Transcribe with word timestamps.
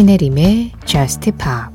신혜림의 0.00 0.72
Just 0.86 1.30
Pop 1.32 1.74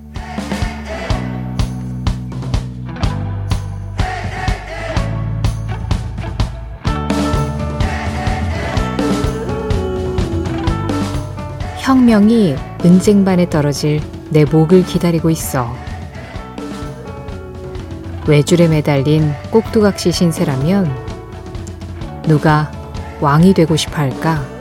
혁명이 11.77 12.55
은쟁반에 12.83 13.47
떨어질 13.47 14.01
내 14.31 14.43
목을 14.43 14.83
기다리고 14.85 15.29
있어. 15.29 15.71
외줄에 18.27 18.67
매달린 18.67 19.31
꼭두각시 19.51 20.11
신세라면 20.11 20.91
누가 22.23 22.71
왕이 23.21 23.53
되고 23.53 23.75
싶어 23.75 23.97
할까? 23.97 24.54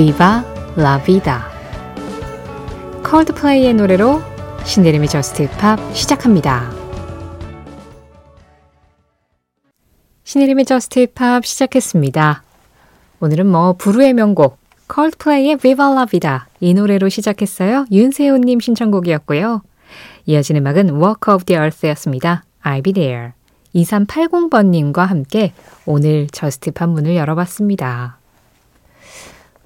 Viva 0.00 0.42
la 0.78 0.98
vida. 1.04 1.42
콜드플레이의 3.04 3.74
노래로 3.74 4.22
신혜림의 4.64 5.08
Just 5.08 5.50
Pop 5.58 5.78
시작합니다. 5.94 6.70
신혜림의 10.24 10.64
Just 10.64 11.06
Pop 11.12 11.44
시작했습니다. 11.44 12.42
오늘은 13.20 13.46
뭐 13.46 13.74
불후의 13.74 14.14
명곡 14.14 14.56
콜드플레이의 14.86 15.58
Viva 15.58 15.88
La 15.88 16.06
Vida 16.06 16.46
이 16.60 16.72
노래로 16.72 17.10
시작했어요. 17.10 17.84
윤세호님 17.92 18.60
신청곡이었고요. 18.60 19.60
이어지는 20.24 20.62
음악은 20.62 20.94
Walk 20.94 21.34
of 21.34 21.44
the 21.44 21.60
Earth였습니다. 21.60 22.44
I'll 22.64 22.82
be 22.82 22.94
there. 22.94 23.32
2380번님과 23.74 25.04
함께 25.04 25.52
오늘 25.84 26.26
저스트 26.32 26.70
팝 26.70 26.88
문을 26.88 27.16
열어봤습니다. 27.16 28.19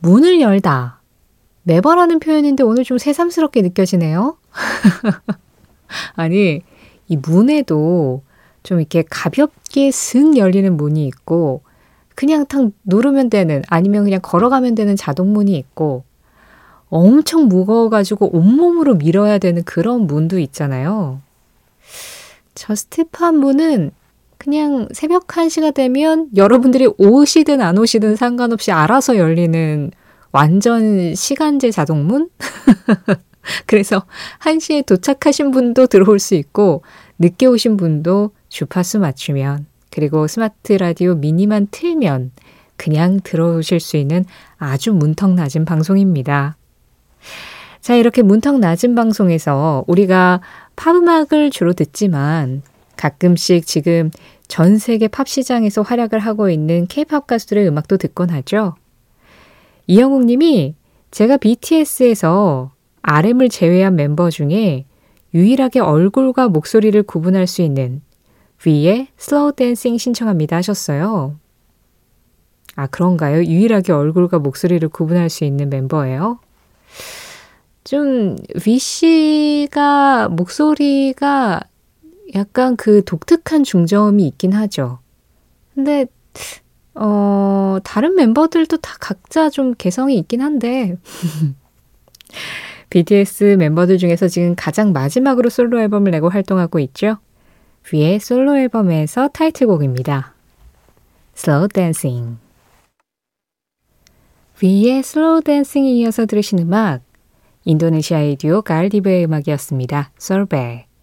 문을 0.05 0.43
열다. 0.43 1.01
매번 1.63 1.99
하는 1.99 2.21
표현인데 2.21 2.63
오늘 2.63 2.85
좀 2.85 2.99
새삼스럽게 2.99 3.63
느껴지네요. 3.63 4.37
아니, 6.15 6.61
이 7.09 7.17
문에도 7.17 8.23
좀 8.63 8.81
이렇게 8.81 9.03
가볍게 9.09 9.91
슥 9.91 10.37
열리는 10.37 10.77
문이 10.77 11.07
있고, 11.07 11.63
그냥 12.15 12.45
탁 12.45 12.71
누르면 12.85 13.31
되는, 13.31 13.63
아니면 13.69 14.05
그냥 14.05 14.21
걸어가면 14.23 14.75
되는 14.75 14.95
자동문이 14.95 15.57
있고, 15.57 16.05
엄청 16.91 17.49
무거워가지고 17.49 18.37
온몸으로 18.37 18.97
밀어야 18.97 19.39
되는 19.39 19.65
그런 19.65 20.07
문도 20.07 20.39
있잖아요. 20.39 21.23
Just 22.55 23.00
Pop 23.00 23.35
문은 23.37 23.91
그냥 24.45 24.89
새벽 24.93 25.27
1시가 25.27 25.73
되면 25.73 26.29
여러분들이 26.37 26.87
오시든 26.99 27.63
안 27.63 27.79
오시든 27.79 28.15
상관없이 28.17 28.73
알아서 28.73 29.17
열리는 29.17 29.91
완전 30.33 31.15
시간제 31.15 31.71
자동문? 31.71 32.29
그래서 33.65 34.05
1시에 34.41 34.85
도착하신 34.85 35.51
분도 35.51 35.87
들어올 35.87 36.19
수 36.19 36.35
있고, 36.35 36.83
늦게 37.19 37.47
오신 37.47 37.79
분도 37.79 38.33
주파수 38.51 38.99
맞추면, 38.99 39.65
그리고 39.91 40.27
스마트 40.27 40.75
라디오 40.75 41.15
미니만 41.15 41.69
틀면 41.71 42.33
그냥 42.77 43.21
들어오실 43.25 43.81
수 43.81 43.97
있는 43.97 44.27
아주 44.59 44.93
문턱 44.93 45.33
낮은 45.33 45.65
방송입니다. 45.65 46.59
자, 47.81 47.95
이렇게 47.95 48.21
문턱 48.21 48.59
낮은 48.59 48.95
방송에서 48.95 49.85
우리가 49.87 50.43
팝음악을 50.77 51.51
주로 51.51 51.73
듣지만 51.73 52.61
가끔씩 52.97 53.67
지금 53.67 54.11
전 54.49 54.79
세계 54.79 55.09
팝 55.09 55.29
시장에서 55.29 55.83
활약을 55.83 56.19
하고 56.19 56.51
있는 56.51 56.87
케이팝 56.87 57.27
가수들의 57.27 57.67
음악도 57.67 57.97
듣곤 57.97 58.31
하죠. 58.31 58.75
이영웅 59.87 60.27
님이 60.27 60.75
제가 61.11 61.37
BTS에서 61.37 62.73
RM을 63.03 63.49
제외한 63.49 63.97
멤버 63.97 64.31
중에 64.31 64.87
유일하게 65.35 65.81
얼굴과 65.81 66.49
목소리를 66.49 67.03
구분할 67.03 67.47
수 67.47 67.63
있는 67.63 68.01
뷔의 68.65 69.09
Slow 69.17 69.53
Dancing 69.53 69.99
신청합니다 69.99 70.57
하셨어요. 70.57 71.37
아, 72.77 72.87
그런가요? 72.87 73.45
유일하게 73.45 73.93
얼굴과 73.93 74.39
목소리를 74.39 74.89
구분할 74.89 75.31
수 75.31 75.45
있는 75.45 75.69
멤버예요? 75.69 76.41
좀, 77.85 78.37
위 78.67 78.79
씨가 78.79 80.29
목소리가 80.31 81.61
약간 82.35 82.77
그 82.77 83.05
독특한 83.05 83.65
중저음이 83.65 84.27
있긴 84.27 84.53
하죠. 84.53 84.99
근데, 85.75 86.07
어, 86.95 87.79
다른 87.85 88.15
멤버들도 88.15 88.77
다 88.79 88.97
각자 89.01 89.51
좀 89.51 89.75
개성이 89.77 90.19
있긴 90.19 90.41
한데, 90.43 90.97
BTS 92.91 93.57
멤버들 93.59 93.99
중에서 93.99 94.29
지금 94.29 94.55
가장 94.57 94.93
마지막으로 94.93 95.51
솔로 95.51 95.81
앨범을 95.81 96.13
내고 96.13 96.29
활동하고 96.29 96.79
있죠. 96.81 97.19
위의 97.93 98.21
솔로 98.21 98.57
앨범에서 98.57 99.29
타이틀곡입니다. 99.29 100.35
Slow 101.37 101.69
Dancing. 101.69 102.37
뷔의 104.63 105.03
Slow 105.03 105.43
Dancing에 105.43 105.91
이어서 105.91 106.27
들으신 106.27 106.61
음악, 106.61 107.03
인도네시아의 107.65 108.37
듀오 108.37 108.63
갈디브의 108.63 109.25
음악이었습니다. 109.25 110.13
솔베. 110.17 110.94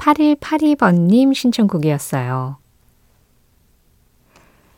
8182번님 0.00 1.34
신청곡이었어요. 1.34 2.56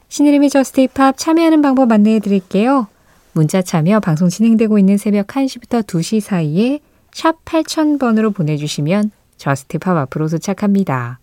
신혜림의 0.08 0.50
Just 0.50 0.82
Pop 0.82 1.16
참여하는 1.16 1.62
방법 1.62 1.90
안내해 1.90 2.18
드릴게요. 2.18 2.88
문자 3.32 3.62
참여 3.62 4.00
방송 4.00 4.28
진행되고 4.28 4.78
있는 4.78 4.98
새벽 4.98 5.28
1시부터 5.28 5.86
2시 5.86 6.20
사이에 6.20 6.80
샵 7.12 7.42
8000번으로 7.44 8.34
보내주시면 8.34 9.10
Just 9.38 9.78
Pop 9.78 9.96
앞으로 9.96 10.28
도착합니다. 10.28 11.18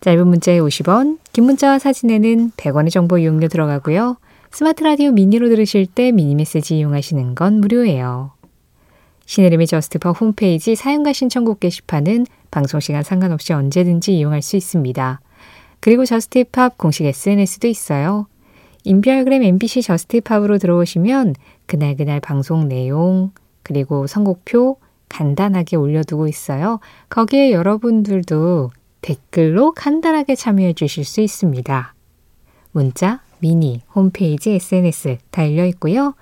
짧은 0.00 0.26
문자에 0.26 0.58
50원, 0.58 1.18
긴 1.32 1.44
문자와 1.44 1.78
사진에는 1.78 2.50
100원의 2.56 2.90
정보 2.90 3.18
이용료 3.18 3.48
들어가고요. 3.48 4.16
스마트 4.50 4.82
라디오 4.82 5.12
미니로 5.12 5.48
들으실 5.48 5.86
때 5.86 6.10
미니 6.10 6.34
메시지 6.34 6.76
이용하시는 6.76 7.34
건 7.36 7.60
무료예요. 7.60 8.32
신혜림의 9.24 9.68
Just 9.68 9.98
Pop 9.98 10.20
홈페이지 10.20 10.74
사연과 10.74 11.12
신청곡 11.12 11.60
게시판은 11.60 12.26
방송 12.52 12.78
시간 12.78 13.02
상관없이 13.02 13.52
언제든지 13.52 14.16
이용할 14.16 14.42
수 14.42 14.54
있습니다. 14.54 15.20
그리고 15.80 16.04
Just 16.04 16.46
Pop 16.46 16.78
공식 16.78 17.04
SNS도 17.06 17.66
있어요. 17.66 18.28
인별그램 18.84 19.42
MBC 19.42 19.82
Just 19.82 20.10
Pop으로 20.10 20.58
들어오시면 20.58 21.34
그날그날 21.66 22.20
방송 22.20 22.68
내용 22.68 23.32
그리고 23.64 24.06
선곡표 24.06 24.76
간단하게 25.08 25.76
올려두고 25.76 26.28
있어요. 26.28 26.78
거기에 27.08 27.50
여러분들도 27.50 28.70
댓글로 29.00 29.72
간단하게 29.72 30.36
참여해 30.36 30.74
주실 30.74 31.04
수 31.04 31.20
있습니다. 31.20 31.94
문자, 32.70 33.20
미니, 33.40 33.82
홈페이지, 33.94 34.52
SNS 34.52 35.18
다 35.30 35.44
열려 35.50 35.66
있고요. 35.66 36.14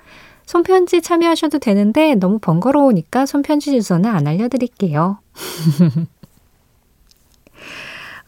손편지 0.47 1.03
참여하셔도 1.03 1.59
되는데 1.59 2.15
너무 2.15 2.39
번거로우니까 2.39 3.27
손편지 3.27 3.71
주소는 3.73 4.11
안 4.11 4.27
알려드릴게요. 4.27 5.19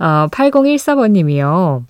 어, 0.03 0.27
8014번님이요. 0.33 1.85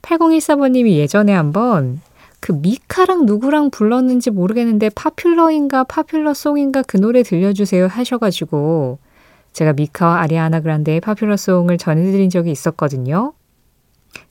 8014번님이 0.00 0.92
예전에 0.92 1.34
한번 1.34 2.00
그 2.40 2.52
미카랑 2.52 3.26
누구랑 3.26 3.68
불렀는지 3.70 4.30
모르겠는데 4.30 4.88
파퓰러인가 4.88 5.84
파퓰러송인가 5.84 6.82
그 6.84 6.96
노래 6.96 7.22
들려주세요 7.22 7.86
하셔가지고 7.86 8.98
제가 9.52 9.74
미카와 9.74 10.20
아리아나 10.20 10.60
그란데의 10.60 11.02
파퓰러송을 11.02 11.76
전해드린 11.76 12.30
적이 12.30 12.50
있었거든요. 12.50 13.34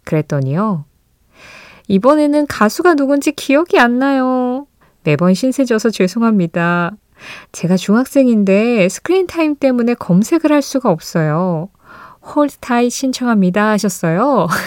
그랬더니요. 0.06 0.86
이번에는 1.88 2.48
가수가 2.48 2.96
누군지 2.96 3.32
기억이 3.32 3.78
안 3.78 4.00
나요. 4.00 4.66
매번 5.04 5.36
신세져서 5.36 5.92
죄송합니다. 5.92 6.94
제가 7.52 7.78
중학생인데 7.78 8.90
screen 8.90 9.28
time 9.28 9.56
때문에 9.56 9.94
검색을 9.94 10.52
할 10.52 10.64
수가 10.64 10.90
없어요. 10.90 11.70
Hold 12.26 12.54
Tight 12.54 12.90
신청합니다 12.90 13.70
하셨어요. 13.72 14.48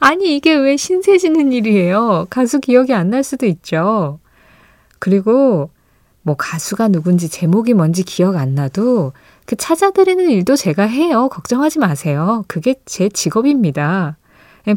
아니, 0.00 0.36
이게 0.36 0.54
왜 0.54 0.76
신세지는 0.76 1.52
일이에요? 1.52 2.26
가수 2.30 2.60
기억이 2.60 2.92
안 2.92 3.10
날 3.10 3.22
수도 3.22 3.46
있죠. 3.46 4.18
그리고 4.98 5.70
뭐 6.22 6.34
가수가 6.36 6.88
누군지 6.88 7.28
제목이 7.28 7.74
뭔지 7.74 8.04
기억 8.04 8.36
안 8.36 8.54
나도 8.54 9.12
그 9.44 9.56
찾아드리는 9.56 10.30
일도 10.30 10.56
제가 10.56 10.84
해요. 10.84 11.28
걱정하지 11.28 11.78
마세요. 11.80 12.44
그게 12.48 12.76
제 12.86 13.08
직업입니다. 13.08 14.16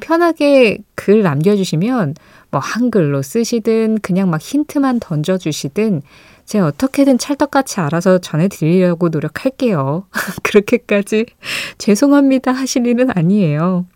편하게 0.01 0.79
글 0.95 1.21
남겨주시면 1.21 2.15
뭐 2.55 2.61
한글로 2.61 3.21
쓰시든 3.21 3.99
그냥 4.01 4.29
막 4.29 4.41
힌트만 4.41 5.01
던져주시든 5.01 6.01
제가 6.45 6.67
어떻게든 6.67 7.17
찰떡같이 7.17 7.81
알아서 7.81 8.19
전해드리려고 8.19 9.09
노력할게요. 9.09 10.07
그렇게까지 10.41 11.25
죄송합니다 11.77 12.53
하실 12.53 12.87
일은 12.87 13.09
아니에요. 13.13 13.87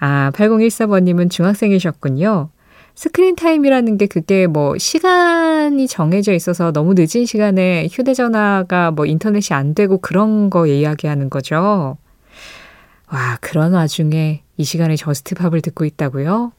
아, 0.00 0.30
8014번님은 0.32 1.30
중학생이셨군요. 1.30 2.48
스크린 2.94 3.36
타임이라는 3.36 3.98
게 3.98 4.06
그게 4.06 4.46
뭐 4.46 4.78
시간이 4.78 5.86
정해져 5.86 6.32
있어서 6.32 6.72
너무 6.72 6.94
늦은 6.96 7.26
시간에 7.26 7.88
휴대전화가 7.92 8.92
뭐 8.92 9.04
인터넷이 9.04 9.54
안 9.54 9.74
되고 9.74 9.98
그런 9.98 10.48
거 10.48 10.66
이야기하는 10.66 11.28
거죠. 11.28 11.98
와, 13.12 13.36
그런 13.42 13.74
와중에 13.74 14.42
이 14.56 14.64
시간에 14.64 14.96
Just 14.96 15.22
Pop을 15.22 15.60
듣고 15.60 15.84
있다고요? 15.84 16.52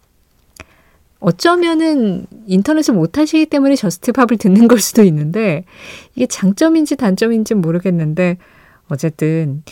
어쩌면은 1.26 2.28
인터넷을 2.46 2.94
못 2.94 3.18
하시기 3.18 3.48
때문에 3.48 3.76
Just 3.76 4.01
Pop을 4.01 4.38
듣는 4.38 4.68
걸 4.68 4.80
수도 4.80 5.02
있는데 5.02 5.66
이게 6.14 6.28
장점인지 6.28 6.98
단점인지 6.98 7.56
모르겠는데 7.56 8.38
어쨌든 8.90 9.64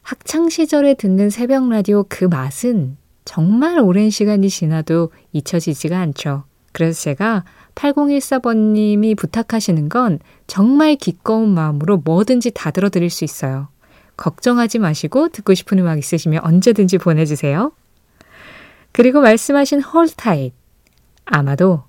학창 0.00 0.48
시절에 0.48 0.94
듣는 0.94 1.28
새벽 1.28 1.68
라디오 1.68 2.06
그 2.08 2.24
맛은 2.24 2.96
정말 3.26 3.78
오랜 3.78 4.08
시간이 4.08 4.48
지나도 4.48 5.10
잊혀지지가 5.34 5.98
않죠. 5.98 6.44
그래서 6.72 7.02
제가 7.02 7.44
8014번님이 7.74 9.18
부탁하시는 9.18 9.90
건 9.90 10.18
정말 10.46 10.94
기꺼운 10.94 11.52
마음으로 11.52 11.98
뭐든지 11.98 12.52
다 12.52 12.70
들어드릴 12.70 13.10
수 13.10 13.22
있어요. 13.22 13.68
걱정하지 14.16 14.78
마시고 14.78 15.28
듣고 15.28 15.52
싶은 15.52 15.78
음악 15.78 15.98
있으시면 15.98 16.40
언제든지 16.42 16.96
보내주세요. 16.96 17.72
그리고 18.92 19.20
말씀하신 19.20 19.82
Hold 19.82 20.11
Tight. 20.11 20.54
아마도 21.26 21.82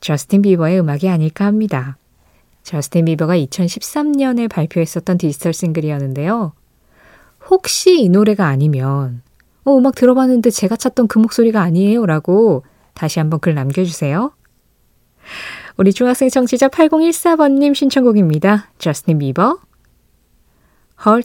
저스틴 0.00 0.42
비버의 0.42 0.80
음악이 0.80 1.08
아닐까 1.08 1.44
합니다. 1.44 1.98
저스틴 2.62 3.04
비버가 3.04 3.36
2013년에 3.36 4.48
발표했었던 4.48 5.18
디지털 5.18 5.52
싱글이었는데요. 5.52 6.52
혹시 7.50 8.00
이 8.00 8.08
노래가 8.08 8.46
아니면 8.46 9.22
어, 9.64 9.76
음악 9.76 9.94
들어봤는데 9.94 10.50
제가 10.50 10.76
찾던 10.76 11.08
그 11.08 11.18
목소리가 11.18 11.60
아니에요 11.60 12.06
라고 12.06 12.64
다시 12.94 13.18
한번 13.18 13.40
글 13.40 13.54
남겨주세요. 13.54 14.32
우리 15.76 15.92
중학생 15.92 16.28
청취자 16.28 16.68
8014번님 16.68 17.74
신청곡입니다. 17.74 18.70
저스틴 18.78 19.18
비버, 19.18 19.58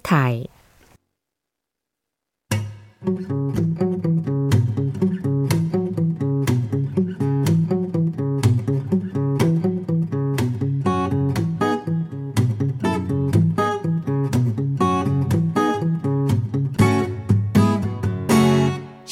Tight. 0.03 0.49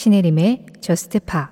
신혜림의 0.07 0.65
저스트 0.79 1.19
파 1.19 1.51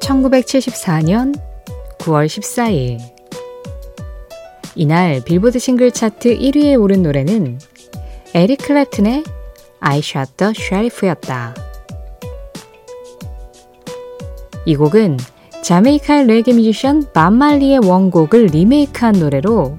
(1974년 0.00 1.34
9월 2.00 2.26
14일) 2.26 2.98
이날 4.74 5.22
빌보드 5.24 5.58
싱글 5.58 5.90
차트 5.90 6.36
1위에 6.36 6.78
오른 6.78 7.02
노래는 7.02 7.58
에릭 8.34 8.58
클랩튼의 8.58 9.26
I 9.80 10.00
Shot 10.00 10.32
the 10.36 10.52
Sheriff였다. 10.54 11.61
이 14.64 14.76
곡은 14.76 15.18
자메이카 15.62 16.22
레게 16.22 16.52
뮤지션 16.52 17.04
맘말리의 17.14 17.80
원곡을 17.84 18.46
리메이크한 18.46 19.14
노래로 19.18 19.76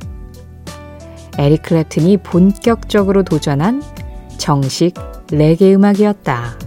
에릭 1.38 1.64
클랩튼이 1.64 2.24
본격적으로 2.24 3.24
도전한 3.24 3.82
정식 4.38 4.94
레게 5.32 5.74
음악이었다. 5.74 6.58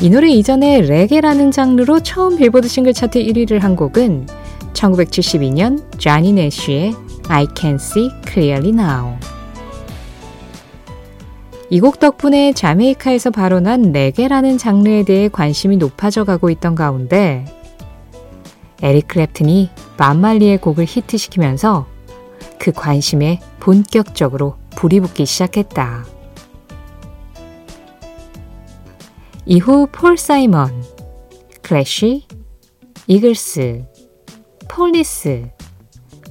이 0.00 0.10
노래 0.10 0.30
이전에 0.30 0.80
레게라는 0.80 1.50
장르로 1.50 2.00
처음 2.00 2.36
빌보드 2.36 2.68
싱글 2.68 2.92
차트 2.92 3.22
1위를 3.22 3.60
한 3.60 3.76
곡은 3.76 4.26
1972년 4.72 5.80
자니 5.98 6.32
내쉬의 6.32 6.94
I 7.28 7.46
Can 7.56 7.76
See 7.76 8.10
Clearly 8.26 8.70
Now. 8.70 9.16
이 11.72 11.80
곡 11.80 12.00
덕분에 12.00 12.52
자메이카에서 12.52 13.30
발원한 13.30 13.92
레게라는 13.92 14.58
장르에 14.58 15.04
대해 15.04 15.30
관심이 15.30 15.78
높아져 15.78 16.22
가고 16.24 16.50
있던 16.50 16.74
가운데 16.74 17.46
에릭 18.82 19.08
클랩튼이 19.08 19.70
만말리의 19.96 20.58
곡을 20.58 20.84
히트시키면서 20.86 21.86
그 22.58 22.72
관심에 22.72 23.40
본격적으로 23.58 24.56
불이 24.76 25.00
붙기 25.00 25.24
시작했다. 25.24 26.04
이후 29.46 29.88
폴 29.90 30.18
사이먼, 30.18 30.84
클래쉬, 31.62 32.26
이글스, 33.06 33.86
폴리스, 34.68 35.48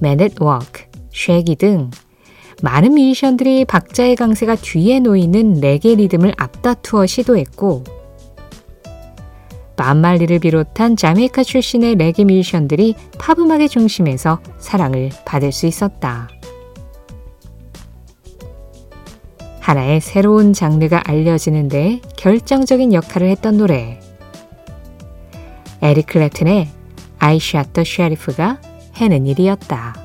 맨 0.01 0.23
앳 0.23 0.39
워크, 0.39 0.83
쉐기 1.11 1.55
등 1.55 1.89
많은 2.61 2.93
뮤지션들이 2.93 3.65
박자의 3.65 4.15
강세가 4.15 4.55
뒤에 4.55 4.99
놓이는 4.99 5.61
레게 5.61 5.95
리듬을 5.95 6.33
앞다투어 6.37 7.07
시도했고 7.07 7.83
밥 9.77 9.92
말리를 9.92 10.37
비롯한 10.39 10.95
자메이카 10.95 11.43
출신의 11.43 11.95
레게 11.95 12.23
뮤지션들이 12.23 12.93
팝 13.17 13.39
음악의 13.39 13.67
중심에서 13.67 14.39
사랑을 14.59 15.09
받을 15.25 15.51
수 15.51 15.65
있었다. 15.65 16.29
하나의 19.59 20.01
새로운 20.01 20.53
장르가 20.53 21.01
알려지는 21.05 21.67
데 21.67 21.99
결정적인 22.17 22.93
역할을 22.93 23.29
했던 23.29 23.57
노래. 23.57 23.99
에릭 25.81 26.07
클랩튼의 26.07 26.67
I 27.17 27.37
Shot 27.37 27.73
the 27.73 27.83
Sheriff가 27.85 28.59
해낸 28.95 29.25
일이었다. 29.25 30.00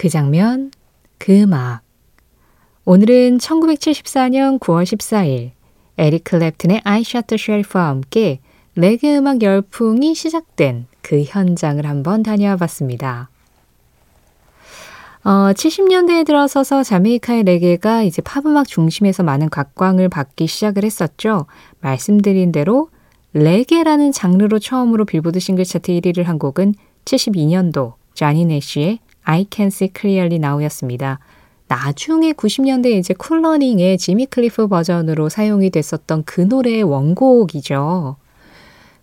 그 0.00 0.08
장면, 0.08 0.70
그 1.18 1.42
음악. 1.42 1.82
오늘은 2.86 3.36
1974년 3.36 4.58
9월 4.58 4.84
14일 4.84 5.50
에릭 5.98 6.24
클랩튼의 6.24 6.80
I 6.84 7.02
Shot 7.02 7.26
the 7.26 7.38
Sheriff와 7.38 7.88
함께 7.88 8.40
레게 8.76 9.18
음악 9.18 9.42
열풍이 9.42 10.14
시작된 10.14 10.86
그 11.02 11.22
현장을 11.22 11.84
한번 11.84 12.22
다녀와 12.22 12.56
봤습니다. 12.56 13.28
어, 15.22 15.52
70년대에 15.52 16.24
들어서서 16.24 16.82
자메이카의 16.82 17.44
레게가 17.44 18.02
이제 18.02 18.22
팝음악 18.22 18.68
중심에서 18.68 19.22
많은 19.22 19.50
각광을 19.50 20.08
받기 20.08 20.46
시작을 20.46 20.82
했었죠. 20.82 21.44
말씀드린 21.82 22.52
대로 22.52 22.88
레게라는 23.34 24.12
장르로 24.12 24.60
처음으로 24.60 25.04
빌보드 25.04 25.40
싱글 25.40 25.64
차트 25.64 25.92
1위를 25.92 26.24
한 26.24 26.38
곡은 26.38 26.74
72년도 27.04 27.96
자니 28.14 28.46
내쉬의 28.46 29.00
I 29.24 29.46
Can 29.50 29.68
See 29.68 29.90
Clearly 29.94 30.36
Now였습니다. 30.36 31.18
나중에 31.68 32.32
90년대 32.32 32.86
이제 32.92 33.14
쿨러닝의 33.14 33.96
지미 33.98 34.26
클리프 34.26 34.66
버전으로 34.66 35.28
사용이 35.28 35.70
됐었던 35.70 36.24
그 36.24 36.40
노래의 36.40 36.82
원곡이죠. 36.82 38.16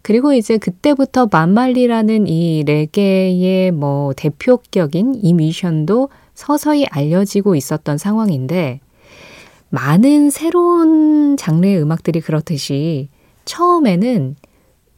그리고 0.02 0.34
이제 0.34 0.58
그때부터 0.58 1.28
밥 1.32 1.52
말리라는 1.52 2.28
이 2.28 2.64
레게의 2.66 3.72
뭐 3.72 4.14
대표격인 4.14 5.20
이 5.22 5.34
뮤지션도 5.34 6.10
서서히 6.34 6.86
알려지고 6.90 7.56
있었던 7.56 7.98
상황인데 7.98 8.80
많은 9.70 10.30
새로운 10.30 11.36
장르의 11.36 11.82
음악들이 11.82 12.22
그렇듯이 12.22 13.10
처음에는 13.46 14.36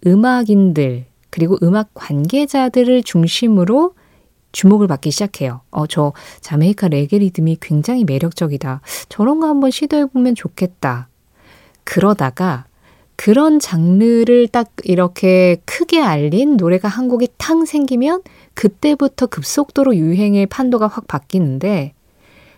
음악인들 0.06 1.06
그리고 1.30 1.58
음악 1.64 1.90
관계자들을 1.94 3.04
중심으로 3.04 3.94
주목을 4.52 4.88
받기 4.88 5.12
시작해요. 5.12 5.62
어, 5.72 5.88
저 5.88 6.14
자메이카 6.42 6.88
레게 6.88 7.20
리듬이 7.20 7.58
굉장히 7.62 8.04
매력적이다. 8.04 8.82
저런 9.10 9.40
거 9.40 9.48
한번 9.48 9.72
시도해보면 9.72 10.36
좋겠다. 10.36 11.08
그러다가 11.84 12.66
그런 13.16 13.60
장르를 13.60 14.48
딱 14.48 14.72
이렇게 14.84 15.58
크게 15.66 16.02
알린 16.02 16.56
노래가 16.56 16.88
한 16.88 17.10
곡이 17.10 17.28
탕 17.38 17.66
생기면 17.66 18.22
그때부터 18.54 19.26
급속도로 19.26 19.96
유행의 19.96 20.46
판도가 20.46 20.88
확 20.88 21.08
바뀌는데 21.08 21.94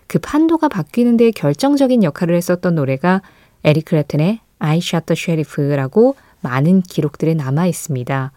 그 0.06 0.18
판도가 0.18 0.68
바뀌는 0.68 1.16
데 1.16 1.30
결정적인 1.30 2.04
역할을 2.04 2.36
했었던 2.36 2.74
노래가 2.74 3.22
에릭 3.64 3.86
클랩튼의 3.86 4.38
I 4.58 4.78
Shot 4.78 5.06
the 5.06 5.16
Sheriff라고 5.18 6.14
많은 6.42 6.82
기록들이 6.82 7.34
남아 7.34 7.66
있습니다. 7.66 8.32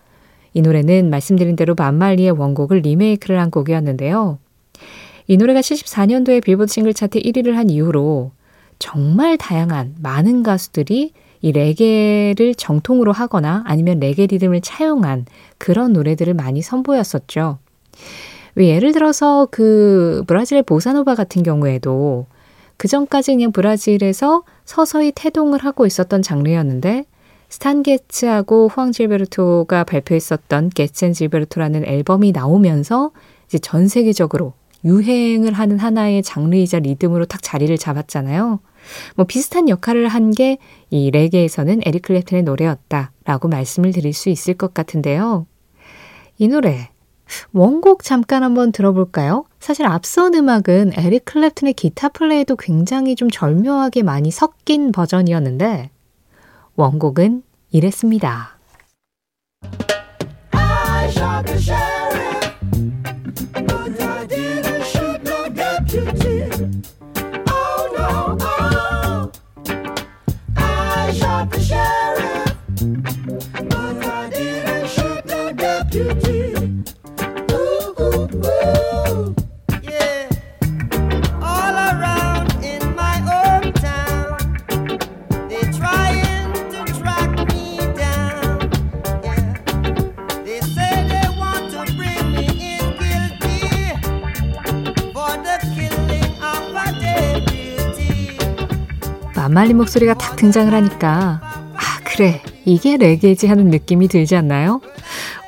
이 0.55 0.61
노래는 0.61 1.09
말씀드린 1.09 1.57
대로 1.57 1.75
만말리의 1.75 2.31
원곡을 2.31 2.79
리메이크를 2.79 3.39
한 3.39 3.51
곡이었는데요. 3.51 4.39
이 5.27 5.37
노래가 5.37 5.59
74년도에 5.59 6.41
빌보드 6.41 6.71
싱글 6.71 6.93
차트 6.93 7.19
1위를 7.19 7.51
한 7.53 7.69
이후로 7.69 8.31
정말 8.79 9.37
다양한 9.37 9.95
많은 10.01 10.43
가수들이 10.43 11.11
이 11.41 11.51
레게를 11.51 12.55
정통으로 12.55 13.11
하거나 13.11 13.63
아니면 13.67 13.99
레게 13.99 14.27
리듬을 14.27 14.61
차용한 14.61 15.25
그런 15.57 15.91
노래들을 15.91 16.33
많이 16.33 16.61
선보였었죠. 16.61 17.59
왜 18.55 18.69
예를 18.69 18.93
들어서 18.93 19.49
그 19.51 20.23
브라질의 20.25 20.63
보사노바 20.63 21.15
같은 21.15 21.43
경우에도 21.43 22.27
그 22.77 22.87
전까지 22.87 23.33
그냥 23.33 23.51
브라질에서 23.51 24.43
서서히 24.63 25.11
태동을 25.13 25.59
하고 25.59 25.85
있었던 25.85 26.21
장르였는데 26.21 27.03
스탄 27.49 27.83
게츠하고 27.83 28.67
후앙 28.67 28.91
질베르토가 28.91 29.83
발표했었던 29.83 30.69
게츠 30.69 31.05
앤 31.05 31.13
질베르토라는 31.13 31.85
앨범이 31.85 32.31
나오면서 32.31 33.11
이제 33.47 33.57
전 33.59 33.87
세계적으로 33.87 34.53
유행을 34.83 35.53
하는 35.53 35.79
하나의 35.79 36.21
장르이자 36.23 36.79
리듬으로 36.79 37.25
딱 37.25 37.41
자리를 37.41 37.75
잡았잖아요. 37.77 38.59
뭐 39.15 39.25
비슷한 39.25 39.67
역할을 39.69 40.07
한 40.07 40.31
게 40.31 40.57
이 40.91 41.09
레게에서는 41.11 41.81
에릭 41.85 42.03
클랩튼의 42.03 42.43
노래였다라고 42.43 43.47
말씀을 43.47 43.91
드릴 43.91 44.13
수 44.13 44.29
있을 44.29 44.53
것 44.53 44.73
같은데요. 44.73 45.47
이 46.37 46.47
노래 46.47 46.89
원곡 47.53 48.03
잠깐 48.03 48.43
한번 48.43 48.71
들어볼까요? 48.71 49.45
사실 49.59 49.87
앞선 49.87 50.35
음악은 50.35 50.91
에릭 50.97 51.25
클랩튼의 51.25 51.75
기타 51.75 52.09
플레이도 52.09 52.55
굉장히 52.57 53.15
좀 53.15 53.29
절묘하게 53.31 54.03
많이 54.03 54.29
섞인 54.29 54.91
버전이었는데 54.91 55.89
원곡은 56.75 57.43
이랬습니다. 57.71 58.55
만말린 99.65 99.77
목소리가 99.77 100.13
탁 100.13 100.35
등장을 100.35 100.71
하니까 100.71 101.41
아 101.41 101.79
그래 102.03 102.41
이게 102.65 102.97
레게지 102.97 103.47
하는 103.47 103.69
느낌이 103.69 104.07
들지 104.07 104.35
않나요? 104.35 104.81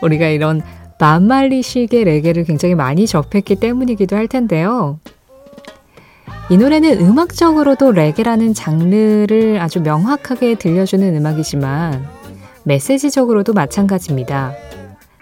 우리가 0.01 0.27
이런 0.27 0.61
만말리식의 0.99 2.03
레게를 2.03 2.43
굉장히 2.43 2.75
많이 2.75 3.05
접했기 3.05 3.55
때문이기도 3.55 4.15
할 4.15 4.27
텐데요. 4.27 4.99
이 6.49 6.57
노래는 6.57 6.99
음악적으로도 6.99 7.91
레게라는 7.91 8.53
장르를 8.53 9.59
아주 9.61 9.81
명확하게 9.81 10.55
들려주는 10.55 11.15
음악이지만 11.15 12.07
메시지적으로도 12.63 13.53
마찬가지입니다. 13.53 14.53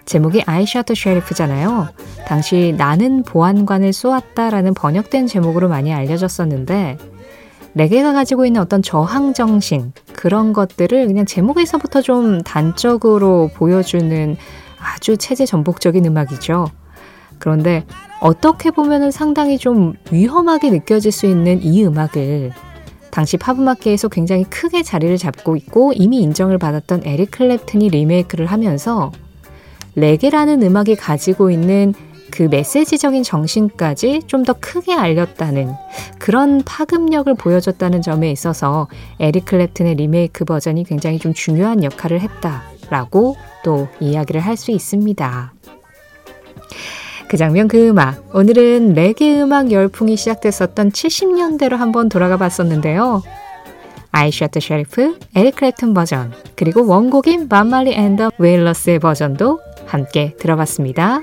제목이 0.06 0.44
the 0.46 0.84
sheriff잖아요. 0.92 1.88
당시 2.26 2.74
나는 2.76 3.24
보안관을 3.24 3.92
쏘았다라는 3.92 4.74
번역된 4.74 5.26
제목으로 5.26 5.68
많이 5.68 5.92
알려졌었는데 5.92 7.15
레게가 7.76 8.14
가지고 8.14 8.46
있는 8.46 8.62
어떤 8.62 8.80
저항 8.80 9.34
정신 9.34 9.92
그런 10.14 10.54
것들을 10.54 11.06
그냥 11.06 11.26
제목에서부터 11.26 12.00
좀 12.00 12.40
단적으로 12.40 13.50
보여주는 13.54 14.36
아주 14.80 15.18
체제 15.18 15.44
전복적인 15.44 16.02
음악이죠. 16.06 16.70
그런데 17.38 17.84
어떻게 18.20 18.70
보면은 18.70 19.10
상당히 19.10 19.58
좀 19.58 19.92
위험하게 20.10 20.70
느껴질 20.70 21.12
수 21.12 21.26
있는 21.26 21.62
이 21.62 21.84
음악을 21.84 22.52
당시 23.10 23.36
팝음악계에서 23.36 24.08
굉장히 24.08 24.44
크게 24.44 24.82
자리를 24.82 25.14
잡고 25.18 25.56
있고 25.56 25.92
이미 25.94 26.22
인정을 26.22 26.56
받았던 26.56 27.02
에릭 27.04 27.30
클랩튼이 27.30 27.90
리메이크를 27.90 28.46
하면서 28.46 29.12
레게라는 29.96 30.62
음악이 30.62 30.96
가지고 30.96 31.50
있는 31.50 31.92
그 32.30 32.44
메시지적인 32.44 33.22
정신까지 33.22 34.22
좀 34.26 34.44
더 34.44 34.52
크게 34.52 34.94
알렸다는 34.94 35.72
그런 36.18 36.62
파급력을 36.64 37.34
보여줬다는 37.34 38.00
점에 38.02 38.30
있어서 38.30 38.86
에릭 39.18 39.46
클랩튼의 39.46 39.96
리메이크 39.96 40.44
버전이 40.44 40.84
굉장히 40.84 41.18
좀 41.18 41.34
중요한 41.34 41.82
역할을 41.82 42.20
했다라고 42.20 43.36
또 43.64 43.88
이야기를 43.98 44.40
할 44.40 44.56
수 44.56 44.70
있습니다. 44.70 45.52
그 47.28 47.36
장면 47.36 47.66
그 47.66 47.88
음악 47.88 48.22
오늘은 48.34 48.94
레게 48.94 49.42
음악 49.42 49.72
열풍이 49.72 50.16
시작됐었던 50.16 50.92
70년대로 50.92 51.76
한번 51.76 52.08
돌아가 52.08 52.36
봤었는데요. 52.36 53.22
The 54.12 54.48
Sheriff, 54.56 55.18
에릭 55.34 55.56
클랩튼 55.56 55.94
버전 55.94 56.32
그리고 56.54 56.86
원곡인 56.86 57.48
밥 57.48 57.64
말리 57.64 57.92
앤 57.92 58.11
더 58.11 58.30
웨일러스의 58.38 59.00
버전도 59.00 59.60
함께 59.86 60.34
들어봤습니다. 60.38 61.20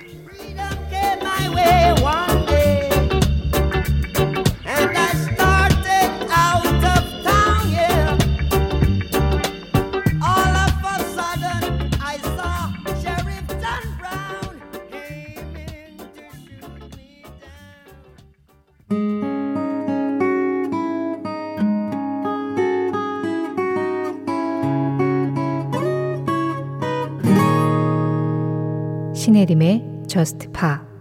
신혜림의 29.23 30.03
Just 30.07 30.51
Pa 30.51 30.92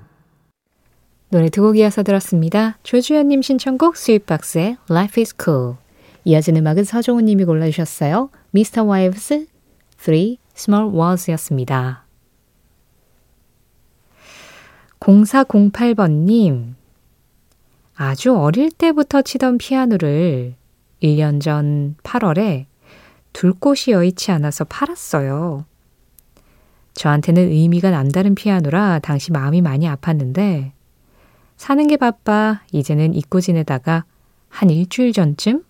노래 1.33 1.49
두 1.49 1.63
곡 1.63 1.79
이어서 1.79 2.03
들었습니다. 2.03 2.77
조주현님 2.83 3.41
신청곡 3.41 3.97
스윗박스의 3.97 4.77
Life 4.91 5.23
is 5.23 5.35
Cool 5.43 5.77
이어진 6.27 6.59
음악은 6.59 6.85
서종훈 6.85 7.25
님이 7.25 7.47
골라주셨어요. 7.47 8.29
Mr. 8.55 8.83
Wives 8.83 9.47
3 9.97 10.37
Small 10.55 10.95
Walls 10.95 11.31
였습니다. 11.31 12.05
0408번님 15.01 16.75
아주 17.95 18.37
어릴 18.37 18.71
때부터 18.71 19.23
치던 19.23 19.57
피아노를 19.57 20.55
1년 21.03 21.41
전 21.41 21.97
8월에 22.03 22.67
둘 23.33 23.55
곳이 23.55 23.93
여의치 23.93 24.33
않아서 24.33 24.65
팔았어요. 24.65 25.65
저한테는 26.93 27.49
의미가 27.49 27.91
남다른 27.91 28.35
피아노라 28.35 28.99
당시 28.99 29.33
마음이 29.33 29.63
많이 29.63 29.87
아팠는데 29.87 30.73
사는 31.63 31.87
게 31.87 31.97
바빠 31.97 32.63
이제는 32.73 33.15
잊고 33.15 33.41
지내다가 33.41 34.05
한 34.49 34.69
일주일 34.69 35.13
전쯤 35.13 35.63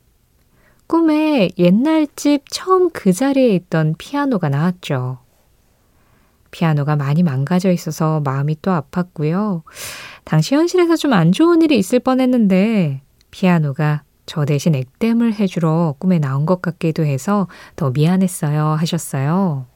꿈에 0.86 1.50
옛날 1.58 2.06
집 2.16 2.44
처음 2.48 2.88
그 2.88 3.12
자리에 3.12 3.54
있던 3.56 3.96
피아노가 3.98 4.48
나왔죠. 4.48 5.18
피아노가 6.50 6.96
많이 6.96 7.22
망가져 7.22 7.70
있어서 7.72 8.20
마음이 8.20 8.56
또 8.62 8.70
아팠고요. 8.70 9.64
당시 10.24 10.54
현실에서 10.54 10.96
좀 10.96 11.12
안 11.12 11.30
좋은 11.30 11.60
일이 11.60 11.76
있을 11.76 11.98
뻔했는데 11.98 13.02
피아노가 13.30 14.02
저 14.24 14.46
대신 14.46 14.74
액땜을 14.74 15.34
해주러 15.34 15.96
꿈에 15.98 16.18
나온 16.18 16.46
것 16.46 16.62
같기도 16.62 17.04
해서 17.04 17.48
더 17.76 17.90
미안했어요 17.90 18.64
하셨어요. 18.64 19.66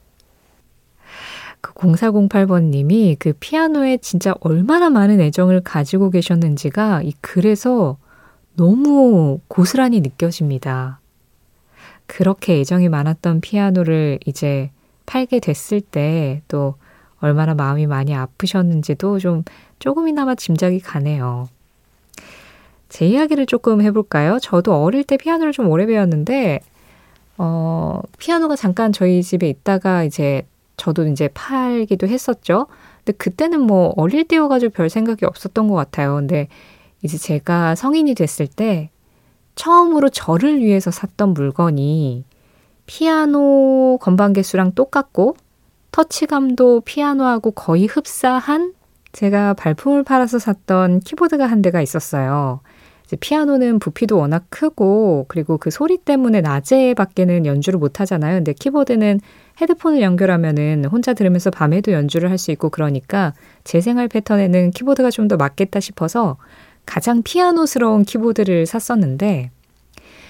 그 1.79 1.87
0408번님이 1.87 3.17
그 3.19 3.33
피아노에 3.39 3.97
진짜 3.97 4.33
얼마나 4.39 4.89
많은 4.89 5.21
애정을 5.21 5.61
가지고 5.61 6.09
계셨는지가 6.09 7.03
이 7.03 7.13
글에서 7.21 7.97
너무 8.55 9.39
고스란히 9.47 10.01
느껴집니다. 10.01 10.99
그렇게 12.07 12.59
애정이 12.59 12.89
많았던 12.89 13.41
피아노를 13.41 14.19
이제 14.25 14.71
팔게 15.05 15.39
됐을 15.39 15.81
때 15.81 16.41
또 16.47 16.75
얼마나 17.19 17.53
마음이 17.53 17.87
많이 17.87 18.15
아프셨는지도 18.15 19.19
좀 19.19 19.43
조금이나마 19.79 20.35
짐작이 20.35 20.79
가네요. 20.79 21.49
제 22.89 23.07
이야기를 23.07 23.45
조금 23.47 23.81
해볼까요? 23.81 24.39
저도 24.39 24.81
어릴 24.81 25.03
때 25.03 25.17
피아노를 25.17 25.51
좀 25.51 25.67
오래 25.67 25.85
배웠는데, 25.85 26.59
어, 27.37 28.01
피아노가 28.17 28.55
잠깐 28.55 28.93
저희 28.93 29.21
집에 29.23 29.49
있다가 29.49 30.03
이제 30.03 30.45
저도 30.77 31.07
이제 31.07 31.27
팔기도 31.33 32.07
했었죠. 32.07 32.67
근데 33.03 33.13
그때는 33.17 33.61
뭐 33.61 33.93
어릴 33.97 34.27
때여가지고 34.27 34.71
별 34.73 34.89
생각이 34.89 35.25
없었던 35.25 35.67
것 35.67 35.75
같아요. 35.75 36.15
근데 36.15 36.47
이제 37.03 37.17
제가 37.17 37.75
성인이 37.75 38.13
됐을 38.15 38.47
때 38.47 38.91
처음으로 39.55 40.09
저를 40.09 40.59
위해서 40.59 40.91
샀던 40.91 41.33
물건이 41.33 42.23
피아노 42.85 43.97
건반 43.99 44.33
개수랑 44.33 44.73
똑같고 44.73 45.35
터치감도 45.91 46.81
피아노하고 46.81 47.51
거의 47.51 47.87
흡사한 47.87 48.73
제가 49.11 49.55
발품을 49.55 50.03
팔아서 50.03 50.37
샀던 50.37 50.99
키보드가 50.99 51.47
한 51.47 51.63
대가 51.63 51.81
있었어요. 51.81 52.61
피아노는 53.15 53.79
부피도 53.79 54.17
워낙 54.17 54.45
크고 54.49 55.25
그리고 55.29 55.57
그 55.57 55.71
소리 55.71 55.97
때문에 55.97 56.41
낮에 56.41 56.93
밖에는 56.93 57.45
연주를 57.45 57.79
못 57.79 58.01
하잖아요. 58.01 58.37
근데 58.37 58.51
키보드는 58.53 59.21
헤드폰을 59.61 60.01
연결하면은 60.01 60.85
혼자 60.85 61.13
들으면서 61.13 61.49
밤에도 61.49 61.91
연주를 61.93 62.29
할 62.29 62.37
수 62.37 62.51
있고 62.51 62.69
그러니까 62.69 63.33
제 63.63 63.79
생활 63.81 64.07
패턴에는 64.07 64.71
키보드가 64.71 65.09
좀 65.11 65.27
더 65.27 65.37
맞겠다 65.37 65.79
싶어서 65.79 66.37
가장 66.85 67.21
피아노스러운 67.23 68.03
키보드를 68.03 68.65
샀었는데 68.65 69.51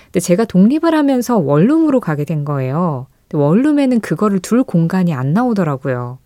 근데 0.06 0.20
제가 0.20 0.46
독립을 0.46 0.94
하면서 0.96 1.38
원룸으로 1.38 2.00
가게 2.00 2.24
된 2.26 2.46
거예요. 2.46 3.08
원룸에는 3.34 4.00
그거를 4.00 4.40
둘 4.40 4.64
공간이 4.64 5.14
안 5.14 5.34
나오더라고요. 5.34 6.20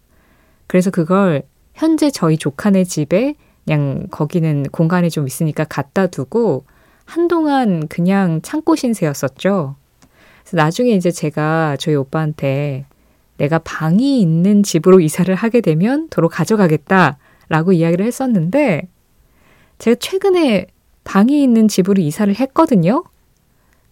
그래서 0.68 0.92
그걸 0.92 1.44
현재 1.74 2.10
저희 2.12 2.38
조카네 2.38 2.84
집에 2.84 3.36
그냥 3.66 4.08
거기는 4.12 4.64
공간이 4.72 5.10
좀 5.10 5.28
있으니까 5.28 5.64
갖다 5.64 6.08
두고 6.08 6.66
한동안 7.06 7.88
그냥 7.88 8.42
창고 8.42 8.76
신세였었죠. 8.76 9.76
그래서 10.42 10.58
나중에 10.58 10.92
이제 10.92 11.12
제가 11.12 11.78
저희 11.80 11.96
오빠한테 11.96 12.86
내가 13.38 13.60
방이 13.60 14.22
있는 14.22 14.64
집으로 14.64 15.00
이사를 15.00 15.34
하게 15.34 15.62
되면 15.62 16.08
도로 16.10 16.30
가져가겠다라고 16.30 17.74
이야기를 17.74 18.06
했었는데 18.06 18.88
제가 19.80 19.96
최근에 20.00 20.68
방이 21.04 21.42
있는 21.42 21.68
집으로 21.68 22.02
이사를 22.02 22.34
했거든요. 22.34 23.04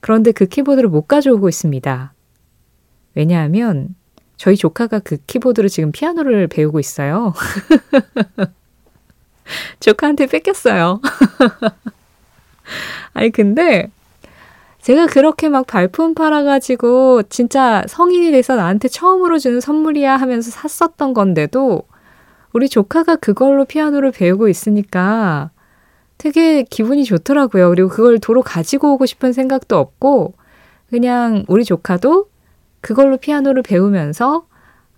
그런데 0.02 0.32
그 0.32 0.46
키보드를 0.46 0.90
못 0.90 1.08
가져오고 1.08 1.50
있습니다. 1.50 2.14
왜냐하면 3.16 3.96
저희 4.38 4.56
조카가 4.56 5.00
그 5.00 5.18
키보드로 5.28 5.68
지금 5.68 5.92
피아노를 5.92 6.48
배우고 6.48 6.80
있어요. 6.80 7.34
조카한테 9.80 10.28
뺏겼어요. 10.28 11.02
아니, 13.14 13.32
근데 13.32 13.90
제가 14.82 15.08
그렇게 15.08 15.50
막 15.50 15.68
발품 15.68 16.14
팔아가지고 16.14 17.24
진짜 17.24 17.84
성인이 17.88 18.32
돼서 18.32 18.56
나한테 18.56 18.88
처음으로 18.88 19.38
주는 19.38 19.60
선물이야 19.60 20.16
하면서 20.16 20.52
샀었던 20.52 21.14
건데도 21.14 21.84
우리 22.54 22.70
조카가 22.70 23.18
그걸로 23.18 23.66
피아노를 23.66 24.12
배우고 24.12 24.48
있으니까 24.48 25.52
되게 26.18 26.64
기분이 26.64 27.04
좋더라고요. 27.04 27.70
그리고 27.70 27.90
그걸 27.90 28.20
도로 28.20 28.42
가지고 28.42 28.94
오고 28.94 29.06
싶은 29.06 29.34
생각도 29.34 29.78
없고 29.78 30.34
그냥 30.90 31.46
우리 31.48 31.64
조카도 31.64 32.28
그걸로 32.82 33.18
피아노를 33.18 33.64
배우면서 33.64 34.46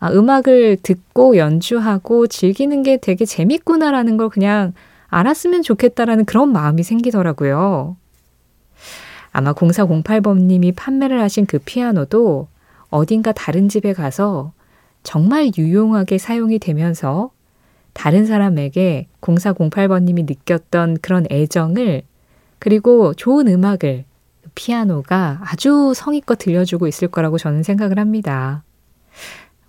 아, 0.01 0.11
음악을 0.11 0.77
듣고 0.81 1.37
연주하고 1.37 2.25
즐기는 2.25 2.81
게 2.81 2.97
되게 2.97 3.23
재밌구나라는 3.23 4.17
걸 4.17 4.29
그냥 4.29 4.73
알았으면 5.09 5.61
좋겠다라는 5.61 6.25
그런 6.25 6.51
마음이 6.51 6.81
생기더라고요. 6.81 7.95
아마 9.31 9.53
0408번님이 9.53 10.73
판매를 10.75 11.21
하신 11.21 11.45
그 11.45 11.59
피아노도 11.59 12.47
어딘가 12.89 13.31
다른 13.31 13.69
집에 13.69 13.93
가서 13.93 14.53
정말 15.03 15.51
유용하게 15.55 16.17
사용이 16.17 16.57
되면서 16.57 17.29
다른 17.93 18.25
사람에게 18.25 19.07
0408번님이 19.21 20.25
느꼈던 20.27 20.97
그런 21.03 21.27
애정을 21.29 22.01
그리고 22.57 23.13
좋은 23.13 23.47
음악을 23.47 24.05
피아노가 24.55 25.41
아주 25.43 25.93
성의껏 25.95 26.39
들려주고 26.39 26.87
있을 26.87 27.07
거라고 27.07 27.37
저는 27.37 27.61
생각을 27.61 27.99
합니다. 27.99 28.63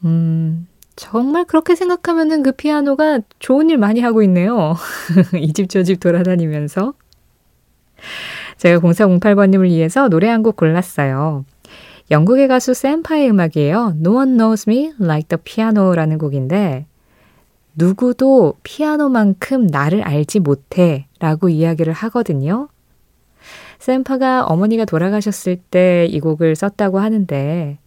음, 0.05 0.67
정말 0.97 1.45
그렇게 1.45 1.75
생각하면은 1.75 2.43
그 2.43 2.53
피아노가 2.53 3.21
좋은 3.39 3.71
일 3.71 3.79
많이 3.79 4.01
하고 4.01 4.23
있네요. 4.23 4.75
이 5.35 5.53
집 5.53 5.69
저 5.69 5.83
집 5.83 6.01
돌아다니면서. 6.01 6.95
제가 8.59 8.79
0408번님을 8.81 9.65
위해서 9.65 10.09
노래 10.09 10.29
한 10.29 10.43
곡 10.43 10.57
골랐어요. 10.57 11.45
영국의 12.11 12.49
가수 12.49 12.75
샘파의 12.75 13.31
음악이에요. 13.31 13.95
No 14.01 14.15
one 14.17 14.33
knows 14.37 14.69
me 14.69 14.93
like 15.01 15.29
the 15.29 15.41
piano라는 15.43 16.19
곡인데, 16.19 16.87
누구도 17.75 18.55
피아노만큼 18.65 19.67
나를 19.69 20.03
알지 20.03 20.41
못해 20.41 21.07
라고 21.21 21.49
이야기를 21.49 21.93
하거든요. 21.93 22.69
샘파가 23.79 24.45
어머니가 24.45 24.85
돌아가셨을 24.85 25.57
때 25.57 26.07
이 26.11 26.21
곡을 26.21 26.55
썼다고 26.57 26.99
하는데, 27.01 27.79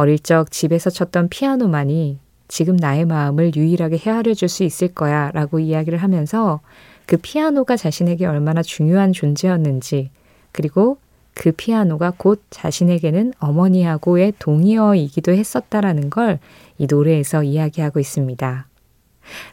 어릴 0.00 0.18
적 0.18 0.50
집에서 0.50 0.88
쳤던 0.88 1.28
피아노만이 1.28 2.18
지금 2.48 2.76
나의 2.76 3.04
마음을 3.04 3.54
유일하게 3.54 3.98
헤아려 3.98 4.32
줄 4.32 4.48
수 4.48 4.64
있을 4.64 4.88
거야 4.88 5.30
라고 5.32 5.58
이야기를 5.58 5.98
하면서 5.98 6.60
그 7.04 7.18
피아노가 7.18 7.76
자신에게 7.76 8.24
얼마나 8.24 8.62
중요한 8.62 9.12
존재였는지 9.12 10.10
그리고 10.52 10.96
그 11.34 11.52
피아노가 11.52 12.14
곧 12.16 12.42
자신에게는 12.48 13.34
어머니하고의 13.38 14.34
동의어이기도 14.38 15.32
했었다라는 15.32 16.08
걸 16.08 16.38
이 16.78 16.86
노래에서 16.88 17.42
이야기하고 17.42 18.00
있습니다. 18.00 18.66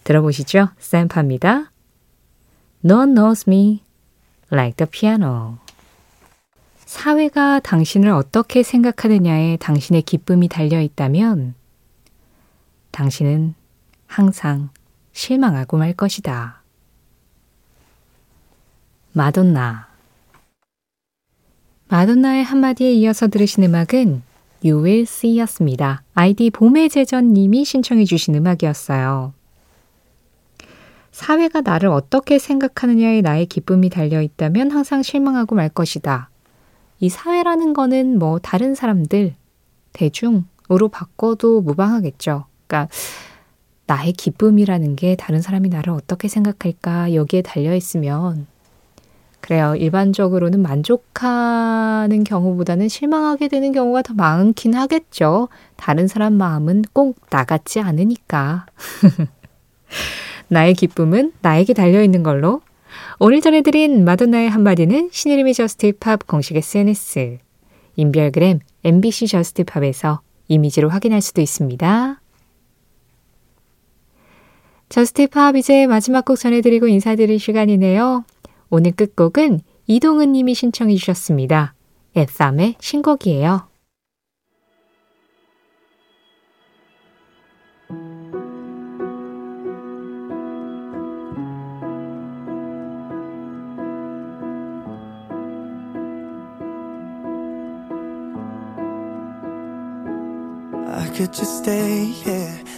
들어보시죠. 0.06 0.70
샘파입니다. 0.80 1.72
No 2.86 3.04
knows 3.04 3.44
me 3.50 3.84
like 4.50 4.78
the 4.78 4.90
piano. 4.90 5.58
사회가 6.88 7.60
당신을 7.60 8.10
어떻게 8.12 8.64
생각하느냐에 8.64 9.58
당신의 9.58 10.04
기쁨이 10.04 10.48
달려 10.48 10.80
있다면 10.80 11.54
당신은 12.92 13.56
항상 14.06 14.70
실망하고 15.12 15.76
말 15.76 15.92
것이다. 15.92 16.64
마돈나 19.12 19.90
마돈나의 21.90 22.46
한마디에 22.46 22.94
이어서 22.94 23.28
들으신 23.28 23.64
음악은 23.64 24.24
You 24.64 24.82
Will 24.82 25.02
See 25.02 25.38
였습니다. 25.40 26.04
아이디 26.14 26.50
봄의 26.50 26.88
제전님이 26.88 27.66
신청해 27.66 28.06
주신 28.06 28.34
음악이었어요. 28.36 29.34
사회가 31.12 31.62
나를 31.62 31.90
어떻게 31.90 32.40
생각하느냐에 32.40 33.20
나의 33.20 33.48
기쁨이 33.48 33.90
달려 33.90 34.22
있다면 34.22 34.72
항상 34.72 35.04
실망하고 35.04 35.54
말 35.54 35.68
것이다. 35.68 36.30
이 37.00 37.10
사회라는 37.10 37.74
거는 37.74 38.18
뭐 38.20 38.40
다른 38.40 38.76
사람들, 38.76 39.36
대중으로 39.94 40.90
바꿔도 40.92 41.62
무방하겠죠. 41.62 42.46
그러니까 42.68 42.92
나의 43.86 44.14
기쁨이라는 44.14 44.96
게 44.96 45.16
다른 45.16 45.42
사람이 45.42 45.70
나를 45.70 45.94
어떻게 45.94 46.28
생각할까 46.28 47.14
여기에 47.14 47.42
달려 47.44 47.74
있으면 47.74 48.48
그래요. 49.40 49.76
일반적으로는 49.76 50.62
만족하는 50.62 52.24
경우보다는 52.26 52.90
실망하게 52.90 53.48
되는 53.48 53.72
경우가 53.72 54.02
더 54.02 54.14
많긴 54.14 54.74
하겠죠. 54.74 55.48
다른 55.78 56.08
사람 56.08 56.34
마음은 56.34 56.84
꼭 56.92 57.18
나같지 57.30 57.80
않으니까. 57.80 58.66
나의 60.50 60.74
기쁨은 60.74 61.32
나에게 61.42 61.74
달려 61.74 62.02
있는 62.02 62.24
걸로 62.24 62.62
오늘 63.20 63.42
전해드린 63.42 64.06
마돈나의 64.06 64.48
한마디는 64.48 65.10
신혜림의 65.12 65.56
JUST 65.56 65.97
POP 65.97 66.28
공식 66.28 66.56
SNS, 66.56 67.40
인별그램 67.96 68.60
MBC 68.84 69.26
JUST 69.26 69.61
POP에서 69.61 70.22
이미지로 70.48 70.90
확인할 70.90 71.22
수도 71.22 71.42
있습니다. 71.42 72.22
JUST 74.90 75.27
POP 75.27 75.56
이제 75.56 75.88
마지막 75.88 76.26
곡 76.26 76.36
전해드리고 76.36 76.88
인사드릴 76.88 77.40
시간이네요. 77.40 78.24
오늘 78.70 78.92
끝곡은 78.92 79.62
이동은 79.88 80.34
님이 80.34 80.54
신청해 80.54 80.94
주셨습니다. 80.96 81.74
앱삼의 82.16 82.76
신곡이에요. 82.80 83.68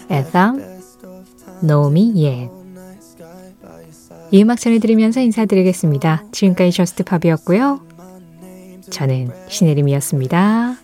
에삼, 0.10 0.80
노미 1.62 2.14
예. 2.24 2.50
이 4.32 4.42
음악 4.42 4.60
전해드리면서 4.60 5.20
인사드리겠습니다. 5.20 6.24
지금까지 6.32 6.72
저스트팝이었고요. 6.72 7.82
저는 8.90 9.32
신혜림이었습니다. 9.50 10.78